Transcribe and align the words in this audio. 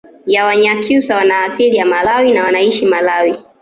ya 0.25 0.45
wanyakyusa 0.45 1.15
wana 1.15 1.43
asili 1.43 1.75
ya 1.77 1.85
malawi 1.85 2.31
na 2.33 2.43
wnaishi 2.45 2.85
malawi 2.85 3.37